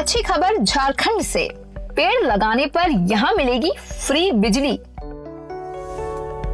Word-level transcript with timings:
अच्छी 0.00 0.22
खबर 0.22 0.56
झारखंड 0.56 1.22
से। 1.22 1.48
पेड़ 1.96 2.26
लगाने 2.26 2.66
पर 2.66 2.90
यहाँ 3.10 3.32
मिलेगी 3.34 3.70
फ्री 3.80 4.30
बिजली। 4.32 4.78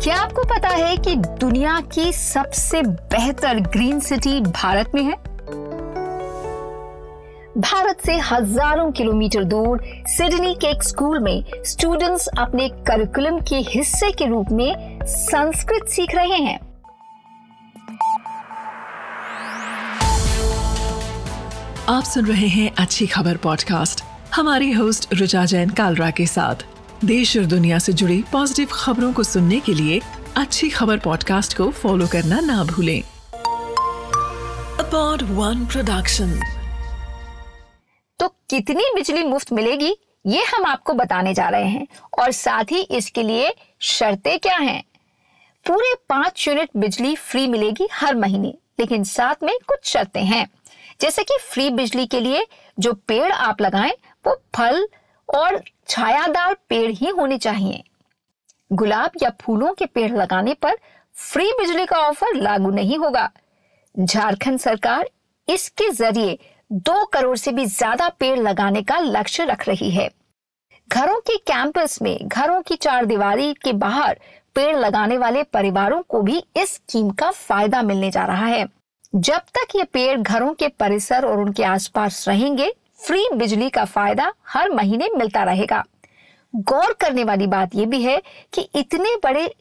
क्या 0.03 0.17
आपको 0.17 0.43
पता 0.45 0.69
है 0.69 0.97
कि 0.97 1.15
दुनिया 1.17 1.79
की 1.95 2.13
सबसे 2.13 2.83
बेहतर 2.83 3.61
ग्रीन 3.61 4.01
सिटी 4.01 4.41
भारत 4.41 4.91
में 4.95 5.03
है? 5.03 5.15
भारत 7.59 8.01
से 8.07 8.17
हज़ारों 8.31 8.91
किलोमीटर 8.93 9.45
दूर 9.45 9.83
सिडनी 10.09 10.55
के 10.55 10.67
एक 10.67 10.83
स्कूल 10.83 11.19
में 11.19 11.45
स्टूडेंट्स 11.67 12.29
अपने 12.39 12.69
करिकुलम 12.69 13.41
के 13.41 13.57
हिस्से 13.69 14.11
के 14.13 14.27
रूप 14.27 14.51
में 14.53 14.99
संस्कृत 15.07 15.89
सीख 15.89 16.15
रहे 16.15 16.43
हैं। 16.43 16.66
आप 21.89 22.05
सुन 22.05 22.27
रहे 22.27 22.47
हैं 22.49 22.71
अच्छी 22.79 23.07
खबर 23.07 23.37
पॉडकास्ट 23.37 24.03
हमारी 24.35 24.71
होस्ट 24.73 25.15
रुचा 25.15 25.45
जैन 25.45 25.71
कालरा 25.71 26.11
के 26.11 26.25
साथ। 26.27 26.65
देश 27.05 27.37
और 27.37 27.45
दुनिया 27.45 27.79
से 27.79 27.93
जुड़ी 27.93 28.25
पॉजिटिव 28.33 28.69
खबरों 28.73 29.13
को 29.13 29.23
सुनने 29.23 29.61
के 29.61 29.75
लिए 29.75 30.01
अच्छी 30.37 30.69
खबर 30.69 30.99
पॉडकास्ट 30.99 31.57
को 31.57 31.71
फॉलो 31.73 32.07
करना 32.07 32.41
ना 32.41 32.65
भूलें। 32.65 33.03
अपॉड 34.81 35.23
वन 35.31 35.67
प्रोडक्शन 35.67 36.41
तो 38.21 38.29
कितनी 38.51 38.91
बिजली 38.95 39.23
मुफ़्त 39.23 39.53
मिलेगी, 39.53 39.95
ये 40.27 40.43
हम 40.45 40.67
आपको 40.67 40.95
बताने 40.95 41.35
जा 41.35 41.49
रहे 41.49 41.69
हैं। 41.69 41.87
और 42.19 42.33
साथ 42.33 42.73
ही 42.73 42.81
इसके 42.81 43.23
लिए 43.23 43.55
शर्तें 43.81 44.39
क्या 44.39 44.57
हैं? 44.57 44.83
पूरे 45.67 45.95
पाँच 46.09 46.49
यूनिट 46.49 46.71
बिजली 46.77 47.17
फ्री 47.17 47.47
मिलेगी 47.47 47.89
हर 47.93 48.15
महीने, 48.15 48.55
लेकिन 48.81 49.05
साथ 49.05 49.43
में 49.43 49.55
कुछ 49.69 49.79
शर्तें 49.85 50.25
हैं। 50.25 50.47
जैसे 51.01 51.23
कि 51.25 51.39
फ्री 51.43 51.69
बिजली 51.71 52.07
के 52.07 52.21
लिए 52.21 52.47
जो 52.79 52.93
पेड़ 53.09 53.31
आप 53.33 53.61
लगाएँ, 53.61 53.93
वो 54.27 54.35
फल 54.57 54.87
और 55.29 55.63
छायादार 55.89 56.57
पेड़ 56.69 56.91
ही 56.91 57.09
होने 57.09 57.39
चाहिए। 57.39 57.83
गुलाब 58.71 59.13
या 59.23 59.31
फूलों 59.41 59.73
के 59.75 59.87
पेड़ 59.87 60.11
लगाने 60.13 60.55
पर 60.55 60.77
फ्री 61.15 61.51
बिजली 61.53 61.87
का 61.87 61.97
ऑफ़र 61.99 62.35
लागू 62.35 62.71
नहीं 62.71 62.99
होगा। 62.99 63.31
झारखंड 63.95 64.59
सरकार 64.59 65.09
इसके 65.49 65.91
ज़रिए 65.91 66.39
दो 66.71 67.05
करोड़ 67.05 67.37
से 67.37 67.53
भी 67.53 67.65
ज़्यादा 67.67 68.09
पेड़ 68.11 68.39
लगाने 68.39 68.83
का 68.83 68.99
लक्ष्य 68.99 69.45
रख 69.45 69.69
रही 69.69 69.91
है। 69.91 70.09
घरों 70.89 71.19
के 71.21 71.37
कैंपस 71.47 72.01
में 72.03 72.17
घरों 72.23 72.61
की 72.63 72.77
चार 72.77 73.05
दीवारी 73.05 73.53
के 73.55 73.73
बाहर 73.75 74.19
पेड़ 74.55 74.77
लगाने 74.77 75.19
वाले 75.19 75.43
परिवारों 75.43 76.01
को 76.03 76.21
भी 76.23 76.43
इस 76.57 76.75
स्कीम 76.75 77.11
का 77.11 77.31
फ़ायदा 77.31 77.83
मिलने 77.83 78.11
जा 78.11 78.25
रहा 78.25 78.47
है। 78.47 78.67
जब 79.15 79.39
तक 79.39 79.77
ये 79.77 79.85
पेड़ 79.85 80.21
घरों 80.21 80.55
के 80.55 80.69
परिसर 80.69 81.25
और 81.27 81.41
उनके 81.41 81.65
आसपास 81.65 82.29
रहेंगे, 82.29 82.73
फ्री 83.07 83.27
बिजली 83.35 83.71
का 83.71 83.85
फ़ायदा 83.85 84.33
हर 84.49 84.71
महीने 84.71 85.09
मिलता 85.17 85.45
रहेगा। 85.45 85.85
गौर 86.57 86.93
करने 86.93 87.25
वाली 87.25 87.47
बात 87.47 87.75
यह 87.75 87.87
भी 87.87 88.03
है 88.03 88.23
कि 88.53 88.71
इतने 88.75 89.17
बड़े 89.25 89.55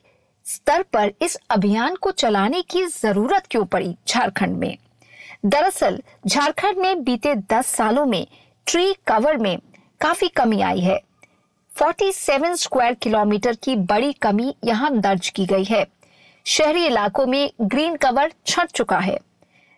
स्तर 0.45 0.81
पर 0.83 1.11
इस 1.21 1.37
अभियान 1.49 1.95
को 1.95 2.11
चलाने 2.11 2.61
की 2.61 2.85
ज़रूरत 2.85 3.43
क्यों 3.51 3.65
पड़ी 3.65 3.95
झारखंड 4.07 4.57
में? 4.57 4.77
दरअसल, 5.45 6.01
झारखंड 6.27 6.77
में 6.77 7.03
बीते 7.03 7.35
10 7.35 7.67
सालों 7.67 8.05
में 8.05 8.27
ट्री 8.67 8.93
कवर 8.93 9.37
में 9.37 9.59
काफ़ी 10.01 10.27
कमी 10.27 10.61
आई 10.61 10.79
है। 10.79 10.99
47 11.79 12.55
स्क्वायर 12.55 12.93
किलोमीटर 12.93 13.55
की 13.55 13.75
बड़ी 13.75 14.13
कमी 14.13 14.55
यहाँ 14.63 14.99
दर्ज 14.99 15.29
की 15.29 15.45
गई 15.45 15.63
है। 15.63 15.87
शहरी 16.45 16.85
इलाकों 16.85 17.25
में 17.25 17.51
ग्रीन 17.61 17.95
कवर 17.95 18.33
छट 18.45 18.71
चुका 18.71 18.99
है। 18.99 19.19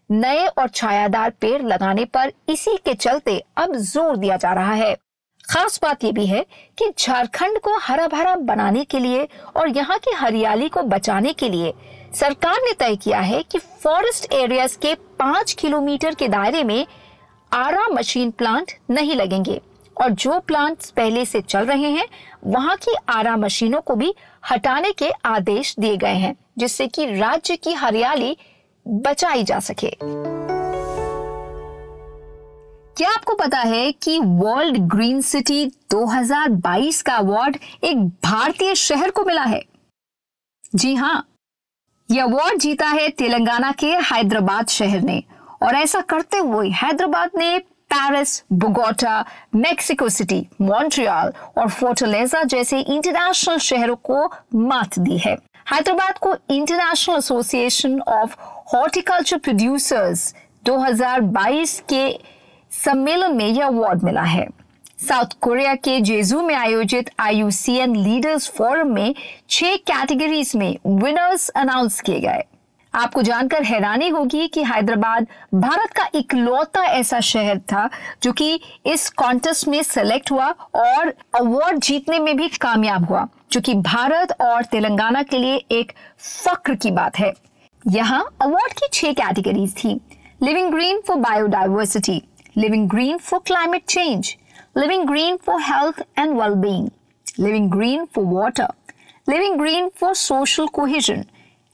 नए 0.10 0.46
और 0.48 0.68
छायादार 0.68 1.30
पेड़ 1.30 1.62
लगाने 1.62 2.06
पर 2.06 2.32
इसी 2.50 2.76
के 2.78 2.94
चलते 2.94 3.42
अब 3.58 3.76
ज़ोर 3.76 4.18
दिया 4.18 4.38
जा 4.38 4.54
रहा 4.54 4.74
है। 4.74 4.96
खास 5.44 5.80
बात 5.84 6.04
यह 6.04 6.12
भी 6.12 6.26
है 6.26 6.46
कि 6.78 6.92
झारखंड 7.00 7.60
को 7.60 7.78
हरा 7.78 8.08
भरा 8.08 8.36
बनाने 8.36 8.84
के 8.84 9.00
लिए 9.00 9.28
और 9.56 9.70
यहाँ 9.70 9.98
की 9.98 10.12
हरियाली 10.12 10.70
को 10.70 10.82
बचाने 10.84 11.34
के 11.34 11.50
लिए 11.50 11.74
सरकार 12.16 12.62
ने 12.62 12.74
तय 12.74 12.96
किया 12.96 13.20
है 13.20 13.42
कि 13.44 13.60
फॉरेस्ट 13.84 14.34
एरियाज़ 14.34 14.78
के 14.78 14.94
पाँच 15.20 15.54
किलोमीटर 15.54 16.16
के 16.16 16.28
दायरे 16.28 16.64
में 16.64 16.86
आरा 17.52 17.88
मशीन 17.88 18.32
प्लांट 18.32 18.72
नहीं 18.90 19.16
लगेंगे 19.16 19.62
और 20.02 20.10
जो 20.12 20.40
प्लांट्स 20.40 20.90
पहले 20.92 21.26
से 21.26 21.42
चल 21.42 21.66
रहे 21.66 21.90
हैं, 21.90 22.08
वहाँ 22.46 22.76
की 22.78 22.96
आरा 23.10 23.36
मशीनों 23.38 23.82
को 23.82 23.96
भी 23.96 24.14
हटाने 24.52 24.92
के 24.92 25.10
आदेश 25.26 25.76
दिए 25.80 25.98
गए 25.98 26.16
हैं, 26.16 26.36
जिससे 26.58 26.88
कि 26.88 27.06
राज्य 27.16 27.56
की 27.56 27.74
हरियाली 27.74 28.38
बचाई 28.88 29.44
जा 29.44 29.60
सके। 29.60 29.98
क्या 32.98 33.10
आपको 33.10 33.34
पता 33.36 33.58
है 33.58 33.92
कि 33.92 34.20
वर्ल्ड 34.20 34.78
ग्रीन 34.78 35.22
सिटी 35.22 35.66
2022 35.90 37.02
का 37.02 37.16
अवार्ड 37.16 37.58
एक 37.84 37.98
भारतीय 37.98 38.76
शहर 38.76 39.10
को 39.10 39.24
मिला 39.24 39.44
है? 39.44 39.64
जी 40.76 40.96
हाँ 40.96 41.28
यह 42.12 42.24
अवार्ड 42.24 42.60
जीता 42.60 42.88
है 42.88 43.10
तेलंगाना 43.10 43.72
के 43.72 43.88
हैदराबाद 43.88 44.68
शहर 44.68 45.02
ने। 45.02 45.24
और 45.64 45.76
ऐसा 45.76 46.02
करते 46.02 46.38
हुए 46.38 46.70
हैदराबाद 46.70 47.32
ने 47.36 47.60
Paris 47.60 48.44
Bogota 48.54 49.26
Mexico 49.56 50.10
City 50.10 50.48
Montreal 50.62 51.34
और 51.58 51.70
फोर्टलेजा 51.70 52.44
जैसे 52.44 52.80
इंटरनेशनल 52.80 53.58
शहरों 53.58 53.96
को 53.96 54.34
मात 54.56 55.00
दी 55.00 55.18
है। 55.18 55.38
हैदराबाद 55.72 56.18
को 56.18 56.36
International 56.50 57.18
Association 57.18 58.00
of 58.02 58.36
Horticulture 58.74 59.38
Producers 59.38 60.36
2022 60.66 61.80
के 61.90 62.20
सम्मेलन 62.72 63.36
में 63.36 63.48
यह 63.48 63.66
अवार्ड 63.66 64.04
मिला 64.04 64.22
है। 64.22 64.48
साउथ 65.08 65.26
कोरिया 65.42 65.76
के 65.76 66.00
जेजू 66.02 66.42
में 66.42 66.56
आयोजित 66.56 67.10
आईयूसीएन 67.20 67.96
लीडर्स 67.96 68.48
फोरम 68.50 68.88
में 68.88 69.16
छह 69.50 69.76
कैटेगरीज 69.76 70.56
में 70.56 70.78
विनर्स 70.88 71.50
अनाउंस 71.50 72.02
किए 72.02 72.20
गए। 72.20 72.44
आपको 72.94 73.22
जानकर 73.22 73.64
हैरानी 73.64 74.10
होगी 74.10 74.48
कि 74.48 74.64
हैदराबाद 74.64 75.28
भारत 75.54 75.92
का 75.92 76.10
इकलौता 76.16 76.84
ऐसा 76.84 77.20
शहर 77.20 77.60
था 77.60 77.90
जो 78.24 78.32
कि 78.32 78.60
इस 78.86 79.10
कॉन्टेस्ट 79.10 79.68
में 79.68 79.84
सेलेक्ट 79.84 80.32
हुआ 80.32 80.48
और 80.76 81.14
अवार्ड 81.36 81.80
जीतने 81.80 82.20
में 82.20 82.38
भी 82.38 82.48
कामयाब 82.48 83.06
हुआ। 83.06 83.28
जो 83.52 83.62
कि 83.62 83.74
भारत 83.74 84.32
और 84.42 84.66
तेलंगाना 84.66 85.22
के 85.24 85.38
लिए 85.38 85.56
एक 85.72 85.92
फक्र 86.20 86.76
की 86.76 86.92
बात 86.92 87.20
है। 87.20 87.32
यहाँ 87.84 88.24
अवार्ड 88.42 88.74
की 88.74 88.88
छह 88.94 89.12
कैटेगरीज 89.14 89.76
थी। 89.78 90.00
Living 90.44 90.72
green 90.72 91.02
for 91.08 91.18
biodiversity 91.18 92.22
living 92.58 92.90
green 92.90 93.18
for 93.18 93.40
climate 93.46 93.86
change 93.86 94.36
living 94.78 95.06
green 95.06 95.38
for 95.38 95.62
health 95.62 96.04
and 96.20 96.38
wellbeing 96.42 96.90
living 97.40 97.72
green 97.72 98.06
for 98.06 98.26
water 98.26 98.74
living 99.30 99.58
green 99.60 99.90
for 100.00 100.14
social 100.16 100.68
cohesion 100.68 101.24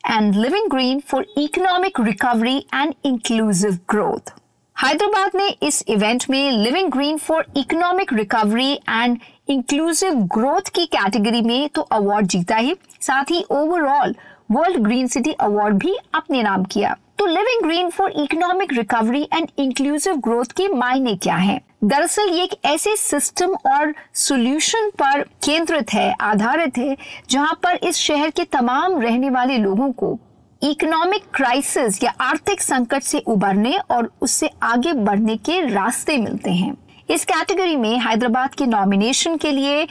and 0.03 0.35
living 0.35 0.69
green 0.71 0.99
for 0.99 1.25
economic 1.37 1.99
recovery 1.99 2.57
and 2.73 2.93
inclusive 3.05 3.77
growth 3.89 4.33
Hyderabad 4.75 5.31
ने 5.35 5.47
इस 5.63 5.83
event 5.87 6.25
में 6.29 6.51
living 6.51 6.91
green 6.91 7.17
for 7.17 7.45
economic 7.57 8.13
recovery 8.13 8.71
and 8.73 9.17
inclusive 9.49 10.13
growth 10.35 10.69
की 10.69 10.85
category 10.85 11.41
में 11.41 11.69
तो 11.69 11.81
award 11.81 12.27
जीता 12.27 12.55
ही। 12.55 12.75
साथ 13.01 13.23
ही 13.23 13.43
overall 13.51 14.15
world 14.51 14.77
green 14.77 15.07
city 15.07 15.31
award 15.31 15.75
भी 15.75 15.95
अपने 16.13 16.43
नाम 16.43 16.63
किया। 16.63 16.95
तो 17.19 17.25
living 17.25 17.63
green 17.63 17.89
for 17.89 18.11
economic 18.11 18.73
recovery 18.73 19.21
and 19.33 19.47
inclusive 19.57 20.15
growth 20.15 20.45
के 20.45 20.67
मायने 20.67 21.15
क्या 21.15 21.35
है? 21.35 21.61
दरअसल 21.83 22.29
ये 22.29 22.43
एक 22.43 22.65
ऐसे 22.65 22.95
सिस्टम 22.95 23.55
और 23.67 23.93
सॉल्यूशन 24.13 24.89
पर 24.89 25.21
केंद्रित 25.21 25.93
है, 25.93 26.15
आधारित 26.21 26.77
है, 26.77 26.97
जहाँ 27.29 27.59
पर 27.63 27.75
इस 27.75 27.97
शहर 27.97 28.29
के 28.29 28.43
तमाम 28.43 28.99
रहने 29.01 29.29
वाले 29.29 29.57
लोगों 29.57 29.91
को 29.91 30.17
इकोनॉमिक 30.61 31.23
क्राइसिस 31.33 32.03
या 32.03 32.13
आर्थिक 32.21 32.61
संकट 32.61 33.03
से 33.03 33.19
उबरने 33.19 33.77
और 33.91 34.11
उससे 34.21 34.49
आगे 34.63 34.93
बढ़ने 34.93 35.35
के 35.37 35.59
रास्ते 35.67 36.17
मिलते 36.17 36.51
हैं। 36.51 36.75
इस 37.09 37.25
कैटेगरी 37.25 37.75
में 37.75 37.99
हैदराबाद 37.99 38.53
के 38.55 38.65
नॉमिनेशन 38.65 39.37
के 39.37 39.51
लिए 39.51 39.87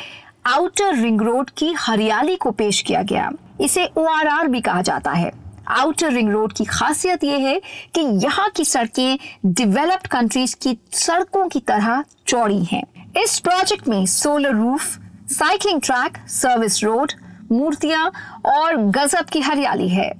आउटर 0.46 0.94
रिंग 0.94 1.22
रोड 1.22 1.50
की 1.50 1.72
हरियाली 1.72 2.36
को 2.36 2.50
पेश 2.50 2.80
किया 2.82 3.02
गया। 3.02 3.30
इसे 3.60 3.84
ओआरआर 3.96 4.46
भी 4.46 4.60
कहा 4.60 4.82
जाता 4.82 5.10
है। 5.10 5.32
आउटर 5.68 6.12
रिंग 6.12 6.30
रोड 6.30 6.52
की 6.52 6.64
खासियत 6.64 7.24
यह 7.24 7.36
है 7.38 7.60
कि 7.94 8.00
यहाँ 8.24 8.48
की 8.48 8.64
सड़कें 8.64 9.18
डेवलप्ड 9.46 10.06
कंट्रीज़ 10.06 10.56
की 10.62 10.78
सड़कों 10.92 11.48
की 11.48 11.60
तरह 11.60 12.04
चौड़ी 12.26 12.64
हैं। 12.64 12.82
इस 13.22 13.38
प्रोजेक्ट 13.38 13.88
में 13.88 14.06
solar 14.06 14.54
roof 14.54 14.98
cycling 15.30 15.80
track 15.80 16.18
service 16.28 16.82
road 16.84 17.12
मूर्तियाँ 17.52 18.12
और 18.46 18.76
गजब 18.76 19.24
की 19.24 19.40
हरियाली 19.40 19.88
है। 19.88 20.12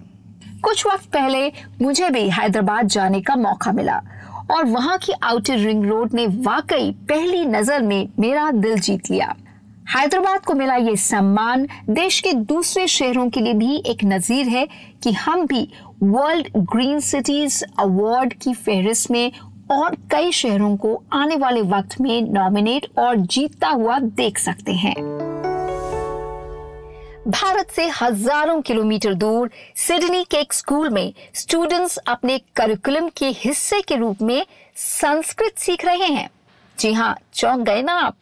कुछ 0.63 0.87
वक्त 0.87 1.05
पहले 1.05 1.53
मुझे 1.83 2.11
भी 2.11 2.29
हैदराबाद 2.31 2.87
जाने 2.87 3.21
का 3.21 3.37
मौका 3.37 3.73
मिला। 3.73 4.03
और 4.51 4.65
वहाँ 4.65 4.99
की 4.99 5.13
आउटर 5.13 5.59
रिंग 5.59 5.85
रोड 5.85 6.15
ने 6.15 6.27
वाकई 6.27 6.91
पहली 7.09 7.45
नज़र 7.45 7.83
में 7.83 8.09
मेरा 8.19 8.51
दिल 8.51 8.79
जीत 8.79 9.11
लिया। 9.11 9.35
हैदराबाद 9.97 10.41
को 10.41 10.55
मिला 10.55 10.75
ये 10.75 10.97
सम्मान। 10.97 11.67
देश 11.91 12.21
के 12.21 12.33
दूसरे 12.33 12.87
शहरों 12.87 13.29
के 13.31 13.41
लिए 13.41 13.53
भी 13.53 13.77
एक 13.87 14.05
नजीर 14.05 14.49
है 14.49 14.69
कि 15.03 15.13
हम 15.13 15.47
भी 15.47 15.69
वर्ल्ड 16.03 16.49
ग्रीन 16.57 17.01
सिटीज़ 17.01 17.65
अवार्ड 17.79 18.33
की 18.33 18.55
फहरिस्त 18.55 19.11
में 19.11 19.33
और 19.71 19.97
कई 20.11 20.33
शहरों 20.33 20.77
को 20.77 21.03
आने 21.13 21.37
वाले 21.37 21.63
वक्त 21.63 22.01
में 22.01 22.21
नॉमिनेट 22.23 22.87
और 22.99 23.17
जीतता 23.17 23.69
हुआ 23.69 23.99
देख 23.99 24.39
सकते 24.39 24.73
हैं। 24.73 25.12
भारत 27.29 27.71
से 27.71 27.87
हज़ारों 28.01 28.61
किलोमीटर 28.63 29.15
दूर 29.15 29.51
सिडनी 29.77 30.23
के 30.25 30.37
एक 30.37 30.53
स्कूल 30.53 30.89
में 30.91 31.13
स्टूडेंट्स 31.35 31.97
अपने 31.99 32.39
करिकुलम 32.57 33.09
के 33.09 33.27
हिस्से 33.27 33.81
के 33.81 33.97
रूप 33.97 34.23
में 34.23 34.45
संस्कृत 34.77 35.59
सीख 35.59 35.85
रहे 35.85 36.07
हैं। 36.07 36.29
जी 36.79 36.93
हाँ 36.93 37.17
चौंक 37.35 37.61
गए 37.61 37.83
ना 37.83 37.93
आप। 37.93 38.17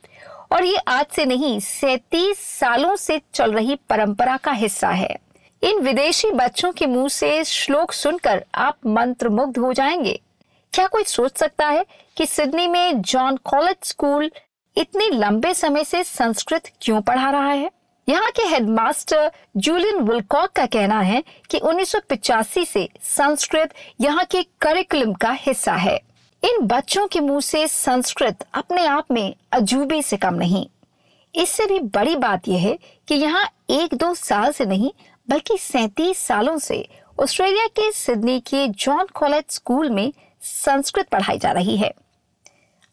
और 0.52 0.64
ये 0.64 0.76
आज 0.76 1.06
से 1.06 1.24
नहीं, 1.24 1.58
सैतीस 1.60 2.38
सालों 2.58 2.94
से 2.96 3.20
चल 3.34 3.52
रही 3.52 3.74
परंपरा 3.90 4.36
का 4.36 4.52
हिस्सा 4.52 4.90
है। 4.90 5.16
इन 5.62 5.80
विदेशी 5.80 6.30
बच्चों 6.30 6.72
के 6.72 6.86
मुँह 6.86 7.08
से 7.08 7.44
श्लोक 7.44 7.92
सुनकर 7.92 8.44
आप 8.54 8.78
मंत्रमुग्ध 8.86 9.58
हो 9.58 9.72
जाएँगे। 9.72 10.20
क्या 10.72 10.86
कोई 10.86 11.04
सोच 11.04 11.38
सकता 11.38 11.66
है 11.66 11.86
कि 12.16 12.26
सिडनी 12.26 12.66
में 12.66 13.02
जॉन 13.02 13.36
कॉलेज 13.44 13.76
स्कूल 13.82 14.30
इतने 14.76 15.10
लंबे 15.10 15.54
समय 15.54 15.84
से 15.84 16.04
संस्कृत 16.04 16.72
क्यों 16.82 17.00
पढ़ा 17.00 17.30
रहा 17.30 17.50
है? 17.50 17.70
यहाँ 18.10 18.30
के 18.30 18.42
हेडमास्टर 18.42 19.30
जूलियन 19.56 19.98
विलकॉक 20.04 20.50
का 20.50 20.64
कहना 20.66 21.00
है 21.00 21.22
कि 21.50 21.58
1985 21.58 22.64
से 22.66 22.88
संस्कृत 23.02 23.74
यहाँ 24.00 24.24
के 24.24 24.42
करिकुलम 24.60 25.12
का 25.14 25.30
हिस्सा 25.40 25.74
है। 25.74 25.94
इन 26.42 26.66
बच्चों 26.66 27.06
के 27.06 27.20
मुँह 27.20 27.40
से 27.40 27.66
संस्कृत 27.68 28.44
अपने 28.54 28.86
आप 28.86 29.12
में 29.12 29.34
अजूबे 29.52 30.00
से 30.02 30.16
कम 30.16 30.34
नहीं। 30.34 30.66
इससे 31.34 31.66
भी 31.66 31.78
बड़ी 31.94 32.16
बात 32.16 32.48
यह 32.48 32.60
है 32.60 32.78
कि 33.08 33.14
यहाँ 33.14 33.44
एक 33.70 33.94
दो 33.94 34.12
साल 34.14 34.52
से 34.52 34.66
नहीं, 34.66 34.90
बल्कि 35.28 35.58
सैतीस 35.58 36.18
सालों 36.18 36.58
से 36.58 36.84
ऑस्ट्रेलिया 37.20 37.66
के 37.66 37.90
सिडनी 37.92 38.38
के 38.40 38.66
जॉन 38.68 39.06
कॉलेज 39.14 39.44
स्कूल 39.48 39.90
में 39.90 40.12
संस्कृत 40.42 41.08
पढ़ाई 41.08 41.38
जा 41.38 41.52
रही 41.52 41.76
है। 41.76 41.92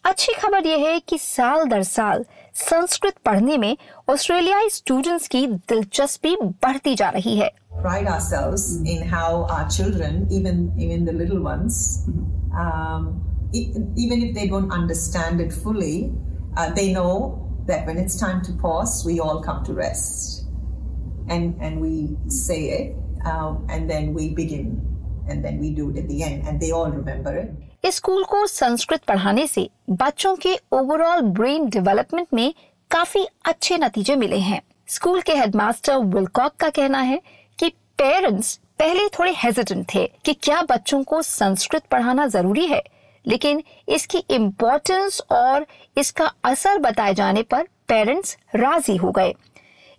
अच्छी 0.04 0.34
खबर 0.34 0.68
यह 0.68 0.88
है 0.88 1.00
कि 1.00 1.18
साल 1.18 1.66
दर 1.66 1.84
साल 1.84 2.25
संस्कृत 2.56 3.14
पढ़ने 3.25 3.56
में 3.58 3.76
ऑस्ट्रेलियाई 4.11 4.69
स्टूडेंट्स 4.70 5.29
की 5.34 5.46
दिलचस्पी 5.46 6.37
बढ़ती 6.62 6.94
जा 7.02 7.08
रही 7.19 7.37
है 7.38 7.50
pride 7.84 8.06
ourselves 8.14 8.64
in 8.94 8.99
how 9.12 9.29
our 9.52 9.69
children, 9.76 10.17
even 10.38 10.58
even 10.87 11.06
the 11.06 11.12
little 11.20 11.40
ones, 11.44 11.79
um, 12.64 13.06
e- 13.61 13.73
even 14.05 14.23
if 14.26 14.34
they 14.34 14.46
don't 14.50 14.75
understand 14.79 15.40
it 15.40 15.52
fully, 15.62 15.94
uh, 16.56 16.69
they 16.81 16.93
know 16.93 17.14
that 17.67 17.87
when 17.87 17.96
it's 18.02 18.19
time 18.20 18.43
to 18.43 18.52
pause, 18.64 18.94
we 19.06 19.19
all 19.20 19.40
come 19.49 19.64
to 19.70 19.75
rest, 19.81 20.44
and 21.29 21.67
and 21.69 21.81
we 21.87 21.94
say 22.43 22.61
it, 22.79 22.94
um, 23.32 23.67
and 23.70 23.90
then 23.94 24.12
we 24.20 24.29
begin, 24.34 24.70
and 25.29 25.44
then 25.49 25.58
we 25.58 25.70
do 25.81 25.90
it 25.90 26.02
at 26.05 26.08
the 26.08 26.23
end, 26.23 26.46
and 26.46 26.61
they 26.61 26.70
all 26.73 26.90
remember 26.90 27.34
it. 27.44 27.50
School 27.92 28.24
को 28.24 28.45
संस्कृत 28.48 29.04
पढ़ाने 29.04 29.45
से 29.48 29.69
बच्चों 29.89 30.36
के 30.36 30.56
overall 30.74 31.22
brain 31.22 31.68
development 31.69 32.28
में 32.34 32.54
काफ़ी 32.92 33.25
अच्छे 33.45 33.78
नतीजे 33.78 34.16
मिले 34.16 34.39
हैं। 34.39 34.62
स्कूल 34.88 35.22
के 35.22 35.34
हेडमास्टर 35.36 35.98
विलकॉक 35.98 36.56
का 36.56 36.69
कहना 36.69 37.00
है 37.01 37.22
कि 37.60 37.69
पेरेंट्स 37.69 38.56
पहले 38.80 39.07
थोड़े 39.10 39.34
हेजिटेंट 39.38 39.86
थे 39.94 40.06
कि 40.25 40.34
क्या 40.34 40.62
बच्चों 40.62 41.04
को 41.04 41.22
संस्कृत 41.22 41.84
पढ़ाना 41.92 42.28
ज़रूरी 42.28 42.66
है, 42.68 42.81
लेकिन 43.25 43.63
इसकी 43.90 44.24
इम्पोर्टेंस 44.30 45.22
और 45.31 45.66
इसका 45.98 46.31
असर 46.44 46.78
बताए 46.78 47.13
जाने 47.13 47.44
पर 47.44 47.68
पेरेंट्स 47.88 48.38
राज़ी 48.56 48.95
हो 48.95 49.12
गए। 49.12 49.33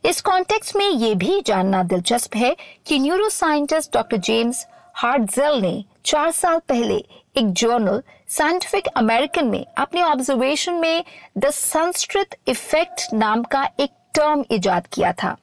इस 0.04 0.20
कॉन्टेक्स्ट 0.20 0.76
में 0.76 0.88
ये 0.88 1.14
भी 1.14 1.40
जानना 1.40 1.82
दिलचस्प 1.82 2.36
है 2.36 2.56
कि 2.86 2.98
neuro 2.98 3.28
scientist 3.28 3.92
doctor 3.94 4.16
James 4.16 4.66
Hartzell 4.94 5.60
ने 5.60 5.84
चार 6.04 6.30
साल 6.30 6.58
पहले 6.68 7.04
एक 7.38 7.52
जर्नल 7.54 8.02
साइंटिफिक 8.28 8.86
अमेरिकन 8.96 9.46
में, 9.46 9.64
अपने 9.78 10.02
ऑब्जर्वेशन 10.02 10.74
में 10.74 11.04
द 11.38 11.50
संस्कृत 11.50 12.36
इफ़ेक्ट 12.48 13.12
नाम 13.14 13.42
का 13.44 13.68
एक 13.80 13.90
टर्म 14.14 14.44
इजाद 14.50 14.86
किया 14.86 15.12
था। 15.12 15.36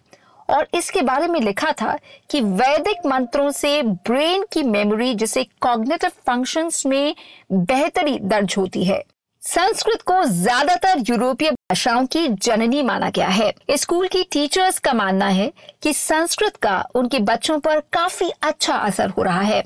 और 0.49 0.67
इसके 0.75 1.01
बारे 1.01 1.27
में 1.27 1.39
लिखा 1.39 1.71
था 1.71 1.97
कि 2.29 2.41
वैदिक 2.41 3.05
मंत्रों 3.05 3.49
से 3.51 3.81
ब्रेन 3.83 4.45
की 4.53 4.63
मेमोरी 4.63 5.13
जिसे 5.15 5.43
कॉग्निटिव 5.61 6.09
फ़ंक्शंस 6.27 6.85
में 6.85 7.15
बेहतरी 7.51 8.17
दर्ज 8.23 8.55
होती 8.57 8.83
है। 8.83 9.03
संस्कृत 9.43 10.01
को 10.01 10.23
ज़्यादातर 10.25 11.03
यूरोपीय 11.09 11.51
भाषाओं 11.51 12.05
की 12.05 12.27
जननी 12.27 12.81
माना 12.83 13.09
गया 13.09 13.27
है। 13.29 13.53
स्कूल 13.71 14.07
की 14.07 14.23
टीचर्स 14.31 14.79
का 14.79 14.93
मानना 14.93 15.27
है 15.29 15.51
कि 15.83 15.93
संस्कृत 15.93 16.55
का 16.57 16.77
उनके 16.95 17.19
बच्चों 17.21 17.59
पर 17.59 17.79
काफ़ी 17.93 18.29
अच्छा 18.43 18.75
असर 18.75 19.09
हो 19.09 19.23
रहा 19.23 19.41
है। 19.41 19.63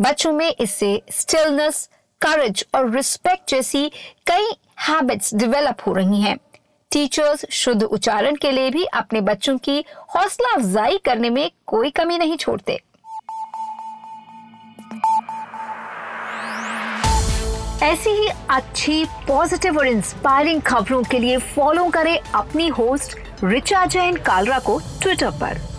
बच्चों 0.00 0.32
में 0.32 0.54
इससे 0.60 1.02
स्टिलनेस 1.10 1.88
करेज 2.20 2.64
और 2.74 2.90
रिस्पेक्ट 2.90 3.50
जैसी 3.50 3.88
कई 4.26 4.50
हैबिट्स 4.80 5.34
डेवलप 5.34 5.76
हो 5.86 5.92
रही 5.92 6.20
हैं। 6.22 6.36
टीचर्स 6.90 7.44
शुद्ध 7.50 7.82
उच्चारण 7.82 8.36
के 8.36 8.50
लिए 8.50 8.70
भी 8.70 8.84
अपने 8.84 9.20
बच्चों 9.20 9.56
की 9.58 9.84
हौसला 10.16 10.54
अफजाई 10.54 10.98
करने 10.98 11.30
में 11.30 11.50
कोई 11.66 11.90
कमी 11.90 12.18
नहीं 12.18 12.36
छोड़ते। 12.36 12.80
ऐसी 17.82 18.10
ही 18.10 18.28
अच्छी 18.50 19.04
पॉजिटिव 19.28 19.78
और 19.78 19.86
इंस्पायरिंग 19.86 20.62
खबरों 20.62 21.02
के 21.02 21.18
लिए 21.18 21.36
फॉलो 21.54 21.88
करें 21.88 22.18
अपनी 22.34 22.68
होस्ट 22.68 23.16
रिचा 23.44 23.84
जैन 23.86 24.16
कालरा 24.16 24.58
को 24.58 24.80
ट्विटर 25.02 25.30
पर। 25.30 25.69